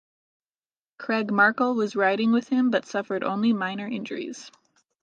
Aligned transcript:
Craig 0.97 1.31
Markle 1.31 1.75
was 1.75 1.95
riding 1.95 2.31
with 2.31 2.49
him 2.49 2.71
but 2.71 2.87
suffered 2.87 3.23
only 3.23 3.53
minor 3.53 3.85
injuries. 3.85 4.49